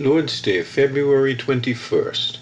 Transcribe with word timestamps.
Lord's 0.00 0.40
Day, 0.40 0.62
February 0.62 1.34
21st. 1.34 2.36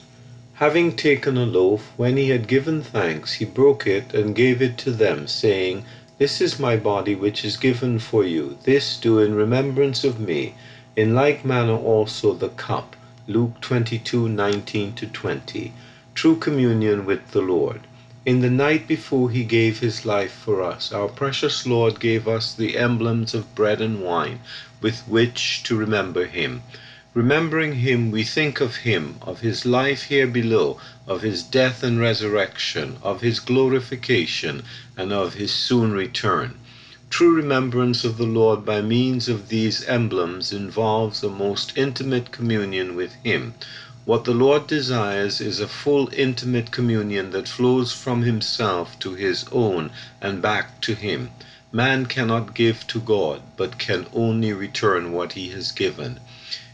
Having 0.57 0.97
taken 0.97 1.39
a 1.39 1.47
loaf, 1.47 1.91
when 1.97 2.19
he 2.19 2.29
had 2.29 2.49
given 2.49 2.83
thanks, 2.83 3.37
he 3.37 3.47
broke 3.47 3.87
it 3.87 4.13
and 4.13 4.37
gave 4.37 4.61
it 4.61 4.77
to 4.77 4.91
them, 4.91 5.27
saying, 5.27 5.87
This 6.19 6.43
is 6.43 6.61
my 6.61 6.77
body 6.77 7.15
which 7.15 7.47
is 7.47 7.57
given 7.57 7.99
for 7.99 8.23
you. 8.25 8.59
This 8.65 8.99
do 8.99 9.19
in 9.21 9.35
remembrance 9.35 10.05
of 10.05 10.21
me. 10.21 10.53
In 10.97 11.15
like 11.15 11.47
manner 11.47 11.79
also 11.79 12.35
the 12.35 12.51
cup. 12.51 12.95
Luke 13.27 13.59
22 13.63 14.29
19 14.29 14.93
20. 14.93 15.73
True 16.15 16.37
communion 16.37 17.07
with 17.07 17.31
the 17.31 17.41
Lord. 17.41 17.87
In 18.27 18.41
the 18.41 18.51
night 18.51 18.87
before 18.87 19.31
he 19.31 19.45
gave 19.45 19.79
his 19.79 20.05
life 20.05 20.33
for 20.33 20.61
us, 20.61 20.93
our 20.93 21.09
precious 21.09 21.67
Lord 21.67 22.01
gave 22.01 22.29
us 22.29 22.53
the 22.53 22.77
emblems 22.77 23.33
of 23.33 23.55
bread 23.55 23.81
and 23.81 24.05
wine 24.05 24.41
with 24.83 25.09
which 25.09 25.63
to 25.63 25.75
remember 25.75 26.27
him. 26.27 26.63
Remembering 27.17 27.77
him, 27.77 28.11
we 28.11 28.25
think 28.25 28.61
of 28.61 28.77
him, 28.85 29.17
of 29.23 29.41
his 29.41 29.65
life 29.65 30.03
here 30.03 30.27
below, 30.27 30.77
of 31.07 31.23
his 31.23 31.43
death 31.43 31.83
and 31.83 31.99
resurrection, 31.99 32.99
of 33.01 33.23
his 33.23 33.41
glorification, 33.41 34.63
and 34.99 35.15
of 35.15 35.33
his 35.33 35.51
soon 35.51 35.93
return. 35.95 36.59
True 37.09 37.33
remembrance 37.33 38.05
of 38.05 38.19
the 38.19 38.27
Lord 38.27 38.67
by 38.67 38.83
means 38.83 39.29
of 39.31 39.49
these 39.49 39.83
emblems 39.85 40.53
involves 40.53 41.23
a 41.23 41.31
most 41.31 41.73
intimate 41.75 42.33
communion 42.33 42.95
with 42.95 43.15
him. 43.25 43.55
What 44.05 44.25
the 44.25 44.35
Lord 44.35 44.67
desires 44.67 45.41
is 45.41 45.59
a 45.59 45.67
full 45.67 46.11
intimate 46.13 46.71
communion 46.71 47.31
that 47.31 47.49
flows 47.49 47.95
from 47.95 48.25
himself 48.25 48.99
to 48.99 49.15
his 49.15 49.47
own 49.51 49.91
and 50.21 50.43
back 50.43 50.83
to 50.83 50.95
him. 50.95 51.31
Man 51.73 52.05
cannot 52.05 52.53
give 52.53 52.87
to 52.89 53.01
God, 53.01 53.41
but 53.57 53.79
can 53.79 54.07
only 54.13 54.53
return 54.53 55.13
what 55.13 55.33
he 55.33 55.49
has 55.53 55.73
given. 55.73 56.21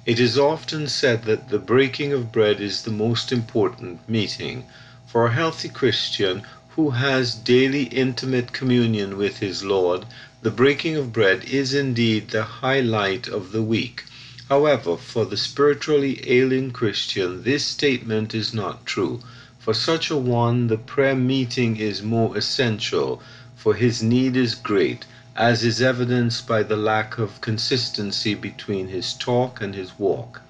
It 0.05 0.19
is 0.19 0.37
often 0.37 0.89
said 0.89 1.27
that 1.27 1.51
the 1.51 1.61
breaking 1.61 2.13
of 2.13 2.33
bread 2.33 2.61
is 2.61 2.83
the 2.83 2.91
most 2.91 3.31
important 3.31 4.01
meeting. 4.09 4.65
For 5.07 5.27
a 5.27 5.33
healthy 5.33 5.69
Christian 5.69 6.43
who 6.71 6.91
has 6.91 7.37
daily 7.37 7.85
intimate 7.85 8.53
communion 8.53 9.17
with 9.17 9.39
his 9.39 9.63
Lord, 9.63 10.05
the 10.43 10.51
breaking 10.51 10.97
of 10.97 11.13
bread 11.13 11.45
is 11.45 11.73
indeed 11.73 12.31
the 12.31 12.43
highlight 12.43 13.29
of 13.29 13.53
the 13.53 13.63
week. 13.63 14.03
However, 14.49 14.97
for 14.97 15.25
the 15.25 15.37
spiritually 15.37 16.21
ailing 16.27 16.73
Christian, 16.73 17.45
this 17.45 17.65
statement 17.65 18.35
is 18.35 18.53
not 18.53 18.85
true. 18.85 19.21
For 19.61 19.73
such 19.73 20.11
a 20.11 20.17
one, 20.17 20.67
the 20.67 20.79
prayer 20.79 21.15
meeting 21.15 21.77
is 21.77 22.03
more 22.03 22.37
essential, 22.37 23.23
for 23.55 23.75
his 23.75 24.03
need 24.03 24.37
is 24.37 24.57
great, 24.57 25.05
as 25.35 25.65
is 25.65 25.81
evidenced 25.81 26.47
by 26.47 26.63
the 26.63 26.77
lack 26.77 27.17
of 27.19 27.41
consistency 27.41 28.35
between 28.35 28.89
his 28.89 29.15
talk 29.15 29.63
and 29.63 29.75
his 29.75 29.99
walk. 29.99 30.43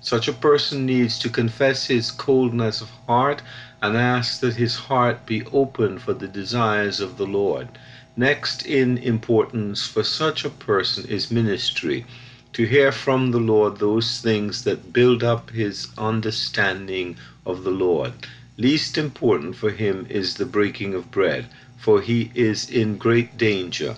Such 0.00 0.26
a 0.26 0.32
person 0.32 0.86
needs 0.86 1.18
to 1.20 1.28
confess 1.28 1.86
his 1.86 2.10
coldness 2.10 2.80
of 2.80 2.90
heart 3.06 3.42
and 3.82 3.96
ask 3.96 4.40
that 4.40 4.56
his 4.56 4.76
heart 4.76 5.26
be 5.26 5.44
open 5.52 5.98
for 5.98 6.14
the 6.14 6.26
desires 6.26 6.98
of 6.98 7.18
the 7.18 7.26
Lord. 7.26 7.78
Next 8.16 8.64
in 8.64 8.98
importance 8.98 9.86
for 9.86 10.02
such 10.02 10.44
a 10.44 10.50
person 10.50 11.04
is 11.04 11.30
ministry 11.30 12.06
to 12.54 12.64
hear 12.64 12.90
from 12.90 13.30
the 13.30 13.40
Lord 13.40 13.78
those 13.78 14.20
things 14.20 14.64
that 14.64 14.92
build 14.92 15.22
up 15.22 15.50
his 15.50 15.88
understanding 15.98 17.16
of 17.46 17.64
the 17.64 17.70
Lord. 17.70 18.14
Least 18.56 18.98
important 18.98 19.56
for 19.56 19.70
him 19.70 20.06
is 20.08 20.34
the 20.34 20.46
breaking 20.46 20.94
of 20.94 21.10
bread, 21.10 21.46
for 21.76 22.00
he 22.00 22.30
is 22.34 22.68
in 22.68 22.96
great 22.96 23.36
danger 23.36 23.96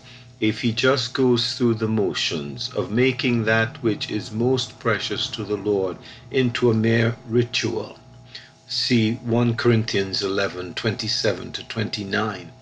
if 0.49 0.61
he 0.61 0.73
just 0.73 1.15
goes 1.15 1.55
through 1.55 1.73
the 1.73 1.89
motions 1.89 2.69
of 2.77 2.91
making 2.91 3.45
that 3.45 3.83
which 3.83 4.11
is 4.11 4.31
most 4.31 4.79
precious 4.79 5.27
to 5.29 5.43
the 5.43 5.57
Lord 5.57 5.97
into 6.31 6.71
a 6.71 6.75
mere 6.75 7.17
ritual. 7.27 7.99
See 8.69 9.15
1 9.15 9.57
Corinthians 9.57 10.23
11 10.23 10.75
27 10.75 11.53
to 11.53 11.65
29. 11.65 12.53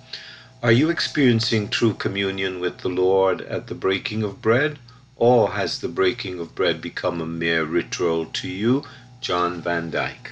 Are 0.62 0.70
you 0.70 0.90
experiencing 0.90 1.68
true 1.68 1.95
communion 1.95 2.61
with 2.61 2.79
the 2.79 2.89
Lord 2.89 3.40
at 3.42 3.67
the 3.67 3.74
breaking 3.74 4.23
of 4.23 4.40
bread? 4.40 4.79
Or 5.17 5.51
has 5.51 5.80
the 5.80 5.89
breaking 5.89 6.39
of 6.39 6.55
bread 6.55 6.80
become 6.80 7.20
a 7.20 7.27
mere 7.27 7.64
ritual 7.64 8.27
to 8.27 8.48
you? 8.48 8.85
John 9.20 9.61
Van 9.61 9.90
Dyke. 9.90 10.30